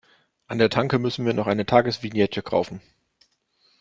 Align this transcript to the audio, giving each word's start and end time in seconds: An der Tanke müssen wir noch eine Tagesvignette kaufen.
An 0.47 0.57
der 0.57 0.71
Tanke 0.71 0.97
müssen 0.97 1.27
wir 1.27 1.35
noch 1.35 1.45
eine 1.45 1.67
Tagesvignette 1.67 2.41
kaufen. 2.41 2.81